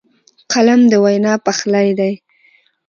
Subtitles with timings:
[0.51, 2.13] قلم د وینا پخلی دی